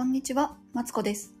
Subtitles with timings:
[0.00, 1.34] こんにちは、マツコです。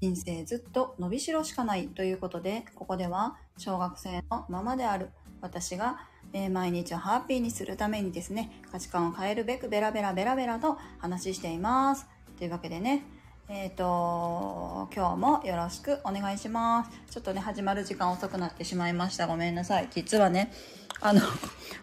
[0.00, 5.10] 人生ずっと伸びしろしかないということで、ここでは小学生のままである
[5.40, 5.98] 私が、
[6.32, 12.06] えー毎日をハッピーにするためにですね、価値観を変えるべくベラベラベラベラと話しています。
[12.38, 13.02] というわけでね、
[13.48, 16.92] えっ、と、今日もよろしくお願いします。
[17.10, 19.26] ちょっとね、始まる時間遅くなってしまいました。
[19.26, 19.88] ごめんなさい。
[19.90, 20.52] 実はね、
[21.00, 21.20] あの、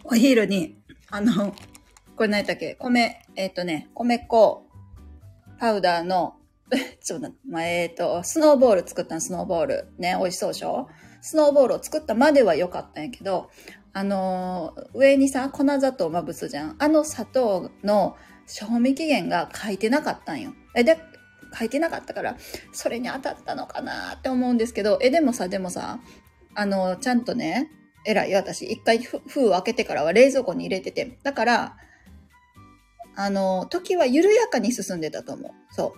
[0.02, 1.54] お昼に、あの、
[2.16, 2.78] これ何やったっけ？
[2.80, 4.65] 米、えっ、とね、米粉、
[5.58, 6.36] パウダーの、
[7.02, 9.88] ちょっと待って、えっ、と、スノーボール作ったの、スノーボール。
[9.98, 10.88] ね、美味しそうでしょ？
[11.20, 13.50] スノーボールを作ったまでは良かったんやけど、
[13.92, 16.76] あのー上にさ、粉砂糖まぶすじゃん。
[16.78, 20.52] あの砂糖の賞味期限が書いてなかったんよ。
[20.74, 20.98] え、で、
[21.58, 22.36] 書いてなかったから、
[22.72, 26.00] それに当たったのかなって思うんですけど、え、でもさ、でもさ、
[26.54, 27.70] あの、ちゃんとね、
[28.04, 28.64] 偉い、私。
[28.66, 31.18] 一回封を開けてからは冷蔵庫に入れてて。
[31.22, 31.76] だから、
[33.16, 35.74] あの、時は緩やかに進んでたと思う。
[35.74, 35.94] そ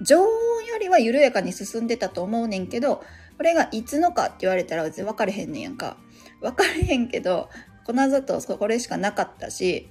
[0.00, 0.04] う。
[0.04, 0.26] 常温
[0.66, 3.02] よりは緩やかに進んでたと思うねんけど、
[3.36, 5.96] これがいつのかって言われたら別に分かれへんねんやんか。
[6.40, 7.48] 分かれへんけど、
[7.86, 9.88] 粉砂糖これしかなかったし、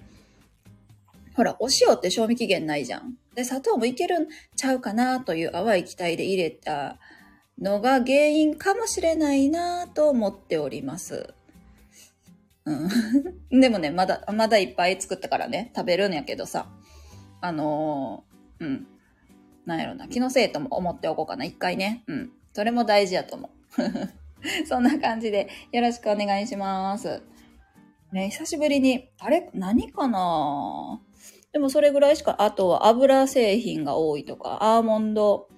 [1.36, 3.16] ほら、お塩って賞味期限ないじゃん。
[3.36, 6.98] で、砂糖もいけるんちゃうかなという淡い期待で入れた
[7.60, 11.35] のが原因かもしれないなと思っております。
[12.66, 12.90] うん。
[13.62, 16.68] でもね、まだ、まだいっぱい作ったからね、食べるんやけどさ。
[17.42, 18.88] あのーうん。
[19.66, 20.08] なんやろな。
[20.08, 21.46] 気のせいとも思っておこうかな。
[21.46, 22.04] 一回ね。
[22.08, 22.32] うん。
[22.54, 23.52] それも大事やと思う。
[24.66, 27.22] そんな感じで、よろしくお願いします。
[28.12, 29.50] ね、久しぶりに、あれ？
[29.54, 31.02] 何かな？
[31.52, 35.50] でもそれぐらいしか、あとは油製品が多いとか、アーモンド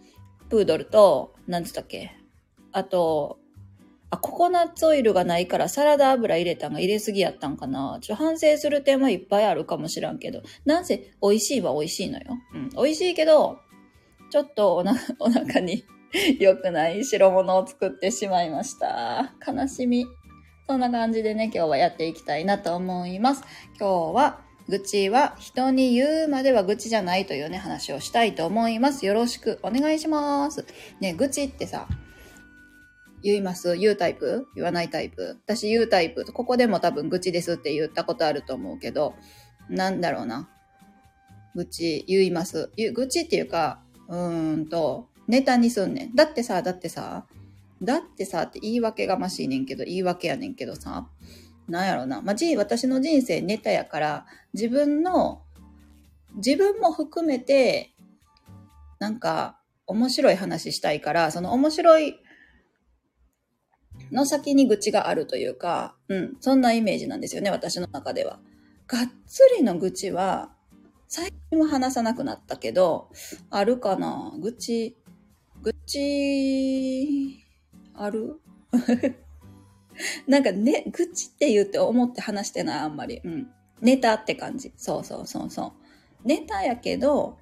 [0.49, 2.11] プードルと、なんつったっけ？
[2.71, 3.39] あと、
[4.09, 12.25] あ、ココナッツオイルがないからサラダ油入れたんが入れすぎやったんかなちょっと、反省する点はいっぱいあるかもしらんけど、なんせ美味しいは美味しいのよ。
[12.53, 12.69] うん。
[12.69, 13.59] 美味しいけど、
[14.29, 15.83] ちょっとおな、 お腹に
[16.39, 19.33] 良くない白物を作ってしまいました。
[19.45, 20.05] 悲しみ。
[20.67, 23.43] そんな感じでね、今日はやっていきたいなと思います。
[23.79, 29.05] 今日は、愚痴は人に言うまでは愚痴じゃないというね、話をしたいと思います。
[29.05, 30.65] よろしくお願いします。
[30.99, 31.87] ね、愚痴ってさ、
[33.29, 34.47] 言います言うタイプ？
[34.55, 35.37] 言わないタイプ？
[35.45, 36.23] 私言うタイプ？
[36.31, 39.15] ここでも多分愚痴ですって言ったことあると思うけど、
[39.69, 40.49] なんだろうな。
[41.53, 42.71] 愚痴言います。
[42.93, 46.15] 愚痴っていうか、うーんと、ネタにすんねん。
[46.15, 47.25] だってさ、だってさ、
[47.81, 51.09] だってさって言い訳がましいねんけど、言い訳やねんけどさ、
[51.67, 52.21] なんやろな。
[52.21, 55.41] まあ、じ私の人生ネタやから、自分の、
[56.35, 57.93] 自分も含めて、
[58.99, 62.19] なんか、面白い話したいから、その面白い
[64.11, 68.39] の先に愚痴があるというか、うん、そんなイメージなんですよね、私の中では。
[68.87, 70.51] がっつりの愚痴は、
[71.07, 73.09] 最近は話さなくなったけど、
[73.49, 74.33] あるかな？
[74.39, 74.97] 愚痴、
[75.61, 77.43] 愚痴、
[77.93, 78.39] ある？
[80.27, 83.21] なんかね、愚痴って言って思って話してない、あんまり。
[83.23, 83.47] うん。
[83.81, 84.73] ネタって感じ。
[84.77, 85.73] そうそうそうそ
[86.23, 86.27] う。
[86.27, 87.37] ネタやけど、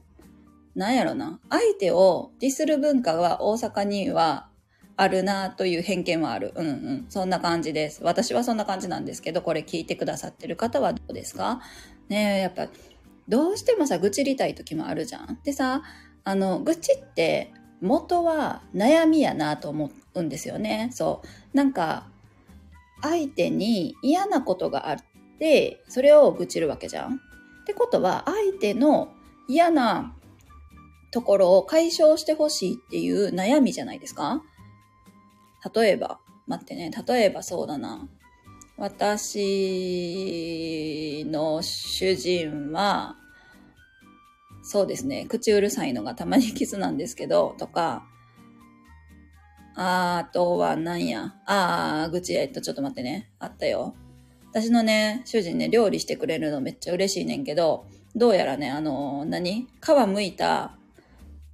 [0.75, 1.39] なんやろな。
[1.49, 4.49] 相手をディスる文化は大阪には
[4.97, 6.53] あるなという偏見はある。
[6.56, 7.06] うんうん。
[7.09, 8.03] そんな感じです。
[8.03, 11.61] 私はそんな感じなんですけど、これ聞いてくださってる方はどうですか？
[12.07, 12.67] ねえ、やっぱ、
[13.28, 15.39] どうしてもさ、愚痴りたい時もあるじゃん。
[15.44, 15.83] でさ、
[16.23, 17.51] あの、愚痴って
[17.81, 20.89] 元は悩みやなと思うんですよね。
[20.94, 21.22] そ
[21.53, 21.57] う。
[21.57, 22.07] なんか、
[23.01, 24.97] 相手に嫌なことがあっ
[25.39, 27.16] て、それを愚痴るわけじゃん。
[27.16, 27.17] っ
[27.66, 29.09] てことは、相手の
[29.47, 30.16] 嫌な
[31.12, 34.41] ところを解消してほしいっていう悩みじゃないですか？
[35.73, 38.07] 例えば、待ってね、例えばそうだな。
[38.77, 39.95] 私
[41.27, 43.15] の主人は、
[44.63, 48.05] そうですね、口うるさいのがたまにキスなんですけど、とか、
[49.75, 53.93] あとはなんや、あー、愚痴、えっと、ちょっと待ってね、あったよ。
[54.51, 57.85] 私のね、主人ね、料理してくれるのめっちゃ嬉しいねんけど、
[58.15, 59.68] どうやらね、あの、何？
[59.81, 60.77] 皮むいた、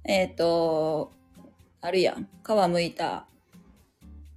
[0.04, 1.10] えっ、と、
[1.80, 2.28] あるやん。
[2.46, 3.26] 皮むいた、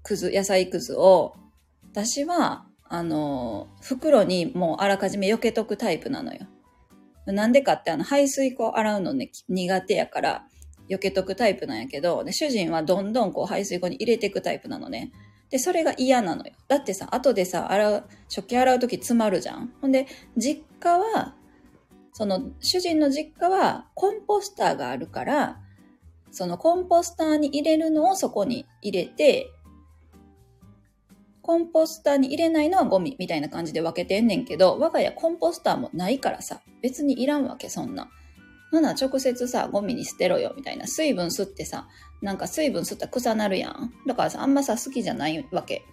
[0.06, 1.36] くず、野菜くずを、
[1.92, 6.48] 私は、あの、袋にもうあらかじめ避けとくタイプなのよ。
[7.26, 10.46] なんでかって、あの、排水口洗うのね、苦手やから、
[10.88, 15.12] 避けとくタイプなんやけど、で主人はどんどんこう排水口に入れていくタイプなのね。
[15.50, 16.54] で、それが嫌なのよ。
[16.68, 19.74] だってさ、後でさ、洗う、食器洗うとき詰まるじゃん。
[19.82, 20.06] ほんで、
[20.38, 21.36] 実家は、
[22.14, 25.60] その、主人の実家はコンポスターがあるから、
[26.32, 29.50] そのコンポスターに入れるのをそこに入れて、
[31.46, 38.10] コンポスターに入れないのはゴミみたいな感じで分けてんねんけど、我が家コンポスターもないからさ、別にいらんわけ、そんな。
[38.72, 40.88] ほな、直接さ、ゴミに捨てろよ、みたいな。
[40.88, 41.88] 水分吸ってさ、
[42.24, 43.94] なんか水分吸ったら草なるやん。
[44.08, 45.84] だからさ、あんまさ、好きじゃないわけ。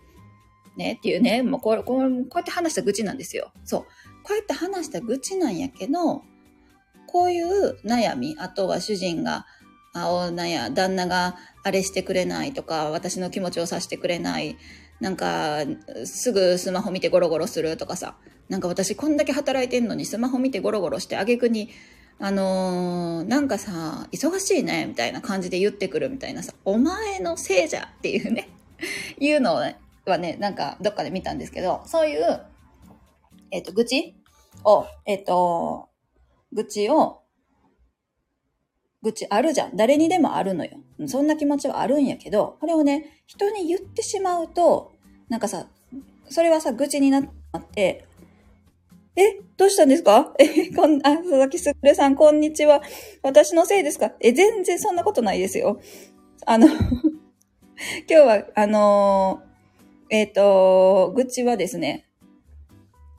[0.78, 2.08] ね、っていうね、もうこれ、こうこう
[2.38, 3.52] やって話した愚痴なんですよ。
[3.66, 3.82] そう。
[4.22, 6.22] こうやって話した愚痴なんやけど、
[7.06, 9.44] こういう悩み、あとは主人が、
[9.92, 14.56] あお、なんや、旦那があれしてくれないとか、私の気持ちを察してくれない、
[15.02, 15.64] なんか、
[16.04, 18.14] すぐスマホ見てゴロゴロするとかさ、
[18.48, 21.70] なんか私こんだけ働いてんのにスマホ見てゴロゴロしてあげくに、
[22.20, 28.48] あのー、なんかさ、忙しいね、みたいな感じで言ってくるみたいなさ、お前のせいじゃっていうね、
[29.18, 32.40] いうの、はね、なんかどっかで見たんですけど、そういう、
[33.50, 34.14] えっ、ー、と、愚痴
[34.62, 35.88] を、えっ、ー、と、
[36.52, 37.21] 愚痴を、
[39.02, 39.76] 愚痴あるじゃん。
[39.76, 40.78] 誰にでもあるのよ。
[41.06, 44.92] そんな気持ちはあるんやけど、これをね、人に言ってしまうと、
[45.28, 45.66] なんかさ、
[46.28, 47.24] それはさ、愚痴になっ
[47.72, 48.06] て、
[49.16, 50.32] え、どうしたんですか？
[50.38, 52.80] え、こん、あ、佐々木すぐれさん、こんにちは。
[53.22, 54.12] 私のせいですか？
[54.20, 55.80] え、全然そんなことないですよ。
[56.46, 56.76] あの 今
[58.08, 62.06] 日は、あのー、えっ、ー、と、愚痴はですね、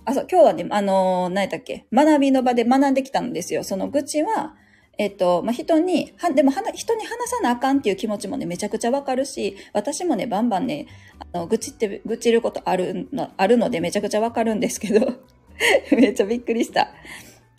[0.06, 1.85] あ、そう、今日はね、あのー、何やったっけ？
[1.94, 3.63] 学びの場で学んできたんですよ。
[3.63, 4.56] その愚痴は、
[4.98, 10.88] えっと、まあ、人に、は、でも、はな人に話さなあかんっていう気持ちもね、めちゃくちゃわかるし、私もね、バンバンね、
[11.34, 15.13] あの、愚痴って、愚痴ることあるの、あるので、めちゃくちゃわかるんですけど、
[15.98, 16.92] めっちゃびっくりした。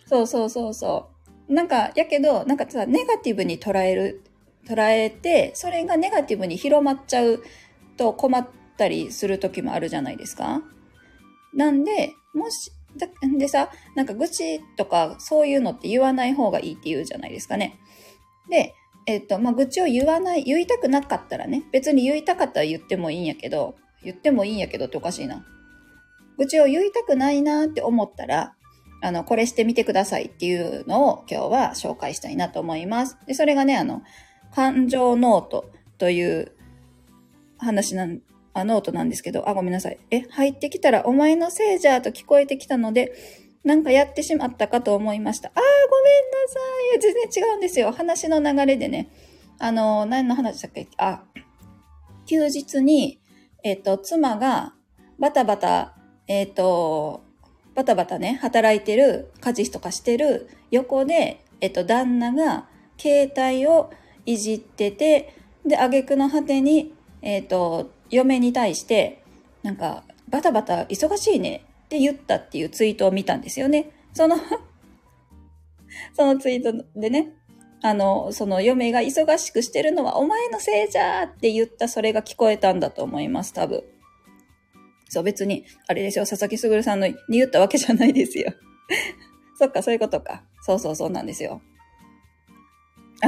[0.06, 1.08] そうそうそうそ
[1.48, 1.52] う。
[1.52, 4.22] なんか、やけど、なんかさ、ネガティブに捉える、
[4.66, 7.42] 捉えて、それがネガティブに広まっちゃう
[7.96, 8.46] と困っ
[8.76, 10.62] たりする時もあるじゃないですか。
[11.52, 13.08] なんで、もし、だ
[13.38, 17.78] でさ、なんか愚痴とかそういうのって言わない方がいいって言うじゃないですかね。
[18.48, 18.74] で、
[19.06, 25.44] えっと、まあ、愚痴を言わない、言いたくなかったらね、別に言いたかったら言ってもいいんやけど、言ってもいいんやけどっておかしいな。
[26.38, 28.54] 愚痴を言いたくないなって思ったら、
[29.02, 33.18] あの、これしてみてくださいっていうのを今日は紹介したいなと思います。
[33.26, 34.02] で、それがね、あの、
[34.54, 36.52] 感情ノートという
[37.58, 38.20] 話なん
[38.54, 39.98] あ、ノートなんですけど、あ、ごめんなさい。
[40.10, 43.12] え、入ってきたらお前のせいじゃと聞こえてきたので、
[43.64, 45.48] なんかやってしまったかと思いました。
[45.48, 46.60] あー、ごめんなさ
[46.96, 47.00] い。
[47.00, 47.92] 全然違うんですよ。
[47.92, 49.10] 話の流れでね。
[49.58, 50.86] あの、何の話だっけ？
[50.98, 51.24] あ、
[52.26, 53.20] 休日に、
[53.62, 54.74] えっ、と、妻が
[55.18, 55.96] バタバタ、
[56.28, 57.22] えっ、と、
[57.74, 62.68] バタバタね、働いてる、家事とかしてる横で、えっ、と、旦那が
[62.98, 63.90] 携帯を
[64.26, 65.34] いじってて、
[65.66, 66.92] で、挙句の果てに、
[67.24, 69.22] えっ、と、嫁に対して、
[69.62, 73.90] なんか、バタバタ忙しいねって言ったっていうツイートを見たんですよね。
[74.12, 74.36] その
[76.14, 77.32] そのツイートでね、
[77.80, 83.82] あの、その嫁が忙しくしてるのはお前のせいじゃーって言ったそれが聞こえたんだと思います、多分。
[85.08, 88.52] そう、別に、あれですよ、佐々木すぐるさんのに言ったわけじゃないですよ。
[89.58, 90.44] そっか、そういうことか。
[90.62, 91.62] そうそうそうなんですよ。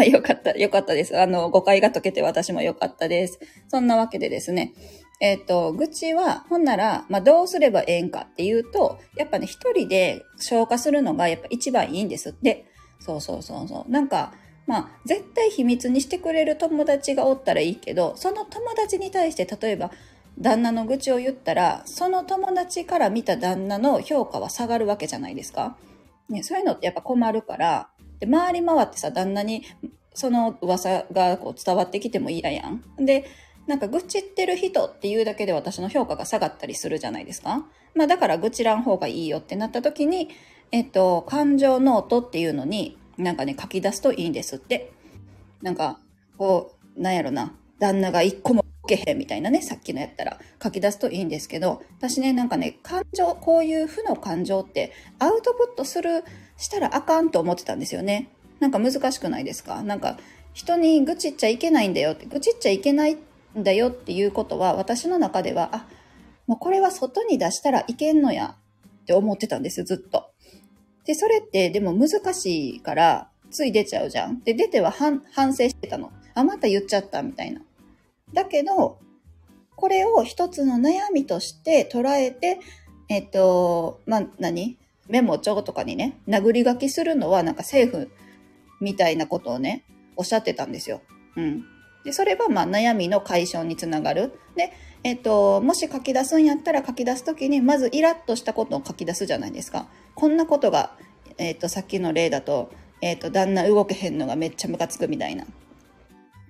[0.00, 1.18] あ、よかった、よかったです。
[1.18, 3.38] あの、誤解が解けて私もよかったです。
[3.68, 4.72] そんなわけでですね。
[5.20, 12.66] えっ、ー、と、愚痴は、ほんなら、まあ、どうすればええんかっていうと、やっぱね、一人で消化するのがやっぱ一番いいんですって。
[13.00, 13.90] そうそうそうそう。
[13.90, 14.32] なんか、
[14.66, 19.90] まあ、絶対秘密にしてくれる友達がおったらいいけど、その友達に対して、例えば、
[20.38, 25.78] 旦那の愚痴を言ったら、その友達から見た旦那の評価は下がるわけじゃないですか。
[26.28, 27.88] ね、そういうのってやっぱ困るから、
[28.18, 29.64] で、回り回ってさ、旦那に
[30.14, 32.82] その噂がこう伝わってきても嫌やん。
[32.98, 33.24] で、
[33.66, 37.66] なんか愚痴ってる人っていうだけで私の評価が下がったりするじゃないですか。
[37.94, 40.28] まあだから愚痴らん方がいいよってなった時に、
[40.72, 44.92] えっと、感情ノートっていうのになんかね書き出すといいんですって。
[45.62, 45.98] なんか、
[46.36, 56.24] こう、なんやろな、旦那が一個も受けへんみたいなね、さっきのやったら書き出すといいんですけど、私ね、なんかね、感情、こういう負の感情ってアウトプットする、
[56.56, 58.28] したらあかんと思ってたんですよね。
[58.60, 59.82] なんか難しくないですか？
[59.82, 60.18] なんか
[60.54, 63.16] 人に愚痴っちゃいけないんだよって、愚痴っちゃいけない
[63.58, 65.86] んだよっていうことは私の中では、あ、
[66.46, 68.56] もうこれは外に出したらいけんのや
[69.02, 70.30] って思ってたんです、ずっと。
[71.04, 74.40] で、それってでも難しいから、つい出ちゃうじゃん。
[74.40, 75.22] で、出ては反
[75.54, 76.10] 省してたの。
[76.34, 77.60] あ、また言っちゃったみたいな。
[78.32, 78.98] だけど、
[79.76, 82.58] これを一つの悩みとして捉えて、
[83.08, 84.78] えっと、まあ、何？
[85.08, 88.10] メモ帳とかにね、殴り書きするのはなんか政府
[88.80, 89.84] みたいなことをね、
[90.16, 91.02] おっしゃってたんですよ。
[91.36, 91.64] うん。
[92.04, 94.38] で、それはまあ悩みの解消につながる。
[94.56, 94.72] で、
[95.02, 99.88] えっ、と、もし書き出すんやったら書き出すときに、まずイラッとしたことを書き出すじゃないですか。
[100.14, 100.96] こんなことが、
[101.38, 102.70] えっ、と、さっきの例だと、
[103.02, 105.46] えっ、と、旦那動けへんのがめっちゃムカつくみたいな。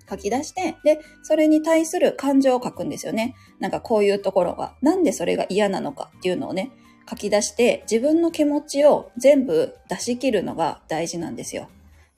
[0.08, 3.34] 書き出して、で、それに対する感情を書くんですよね。
[3.58, 6.70] なんかこういうところが、なんでそれが嫌なのかっていうのをね、
[7.08, 11.68] 書き出して、自分の気持ちを全部出し切るのが大事なんですよ。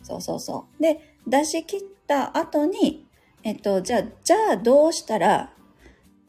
[0.03, 0.83] そうそうそう。
[0.83, 3.07] で、出し切った後に、
[3.43, 5.53] えっと、じゃあ、じゃあどうしたら、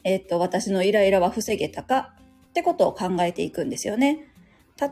[0.04, 2.14] えっと、私のイライラは防げたか
[2.48, 4.26] ってことを考えていくんですよね。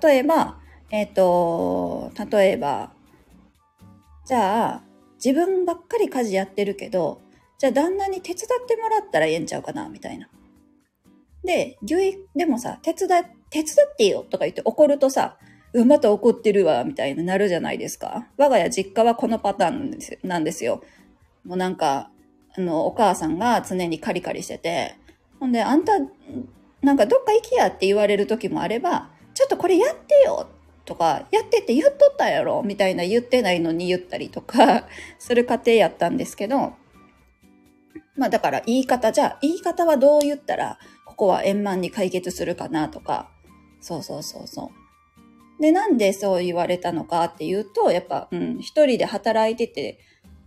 [0.03, 0.59] 例えば、
[0.91, 2.93] えっと、例えば、
[4.27, 4.83] じゃあ、
[5.25, 7.21] 自分ばっかり家事やってるけど、
[7.59, 10.29] じゃあ旦那に手伝ってもらったらええんちゃうかなみたいな。
[11.45, 15.37] で、牛、でもさ、手伝っ、手伝ってよとか言って怒るとさ、
[15.73, 18.27] うまた怒ってるわ、みたいになるじゃないですか。
[18.37, 20.83] 我が家実家はこのパターンなんですなんですよ。
[21.45, 22.11] もうなんか、
[22.57, 24.97] あの、お母さんが常にカリカリしてて、
[25.39, 25.93] ほんで、あんた、
[26.83, 30.49] なんかどっか行きやって言われる時もあれば、ちょっとこれやってよ
[30.85, 34.89] とか、やってって言っとったやろみたいな言ってないのに言ったりとか、
[35.19, 36.73] する過程やったんですけど、
[38.17, 43.31] まあだから言い方、じゃあ言い方はどう言ったら、ここは円満に解決するかなとか、
[43.81, 44.71] そうそうそうそ
[45.59, 45.63] う。
[45.63, 49.99] で、なんでそう言われたのかっていうと、やっぱ、うん、一人で働いてて、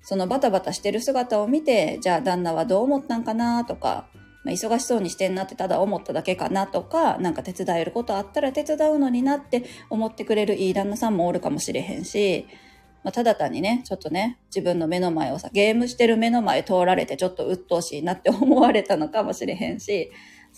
[0.02, 4.08] そのバタバタしてる姿を見て、じゃあ旦那はどう思ったんかなとか、
[4.44, 12.48] まあ、忙しそうにしてんなってただ思っただけかなとか、なんか手伝えることあったら手伝うのになって思ってくれるいい旦那さんもおるかもしれへんし、
[13.04, 20.12] まあ、ただ単にね、ちょっとね、自分の目の前をさ、ゲームしてる目の前通られてちょっと鬱陶しいなって思われたのかもしれへんし、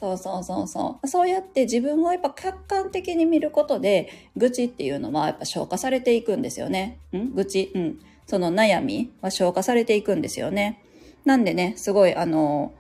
[0.04, 1.08] そうそうそうそう。
[1.08, 7.00] そうやって自分をやっぱ客観的に見ることで、愚痴っていうのはやっぱ消化されていくんですよね。
[7.14, 7.34] ん？
[7.34, 7.72] 愚痴？
[7.74, 8.00] うん。
[8.28, 10.84] その悩みは消化されていくんですよね。
[11.24, 12.74] なんでね、すごいあの、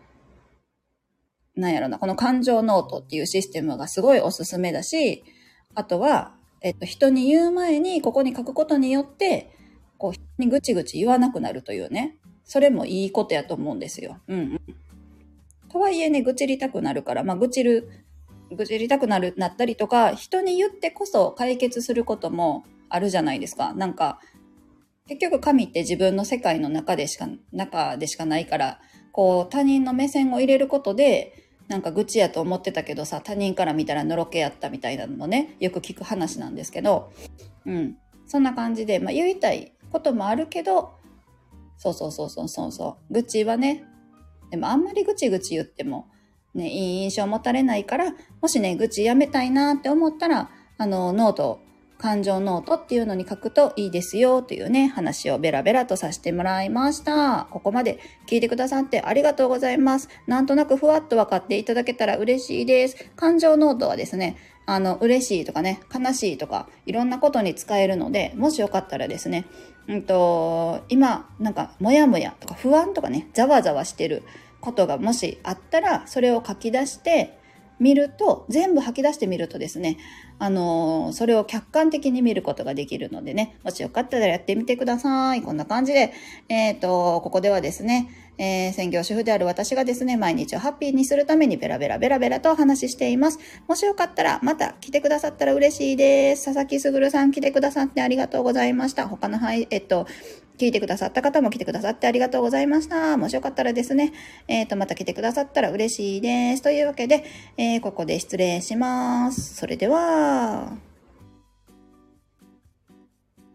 [1.55, 5.23] なんやろな、この感情ノートっていうシステムがすごいおすすめだし、
[5.75, 9.49] あとは、えっと、人に言う前にここに書くことによって、
[9.97, 14.17] こう、人にぐちぐち言わなくなるというね、それもいいことやと思うんですよ。
[14.27, 14.61] うんうん。
[15.73, 17.89] とはいえね、愚痴りたくなるから、まあ、愚痴る、
[18.51, 23.73] 愚痴りたくなる、なったりとか、人に言ってこそ解決することもあるじゃないですか。
[23.73, 24.19] なんか、
[25.07, 28.79] 結局神って自分の世界の中でしか、中でしかないから、
[29.11, 31.33] こう他人の目線を入れることで、
[31.67, 37.11] なんか愚痴やと思ってたけどさ、他人から見たらのろけやったみたいなのね、よく聞く話なんですけど、
[37.65, 37.97] うん。
[38.27, 40.93] そんな感じで、まあ言いたいこともあるけど、
[41.77, 43.13] そうそうそうそうそうそう。
[43.13, 43.85] 愚痴はね、
[44.53, 46.05] でもあんまりぐちぐち言っても、
[46.53, 51.59] ね、いい印象を持たれないから、もしね、愚痴やめたいなって思ったら、あの、ノート
[51.97, 57.47] 感情ノートっていうのに書くといいですよというね、話をベラベラとさせてもらいました。
[57.49, 60.07] ここまで聞いてくださってありがとうございます。
[60.27, 63.09] なんとなくふわっと分かっていただけたら嬉しいです。
[63.15, 69.45] 感情ノートはですね、あの、嬉しいとかね、悲しいとか、いろんなことに使えるので、もしよかったらですね、
[69.87, 74.23] うんと、今、なんか、もやもやとか不安とかね、ざわざわしてる
[74.63, 77.37] ことがもしあったら、それを書き出して、
[77.79, 79.97] 見ると、全部吐き出してみるとですね、
[80.39, 85.41] あのー、それを客観的に見ることができるのでね、もしよかったらやってみてください。
[85.41, 86.13] こんな感じで、
[86.47, 93.39] えっ、ー、と、ここではですね、えー、専業主婦である私がですね、毎日をハッピーにするためにベラベラベラベラとお話ししています。
[93.67, 96.45] もしよかったら、また来てくださったら嬉しいです。
[96.45, 99.07] 佐々木すぐるさん来てくださってありがとうございました。
[99.07, 100.07] 他の、はい、えっと、
[100.57, 103.17] 聞いてくださった方も来てくださってありがとうございました。
[103.17, 104.13] もしよかったらですね、
[104.47, 106.61] えっ、ー、と、また来てくださったら嬉しいです。
[106.61, 107.23] というわけで、
[107.57, 109.55] えー、ここで失礼します。
[109.55, 110.92] それでは、